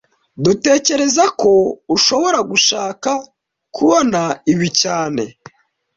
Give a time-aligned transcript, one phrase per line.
[0.43, 1.51] Dutekereza ko
[1.95, 3.09] ushobora gushaka
[3.75, 5.23] kubona ibi cyane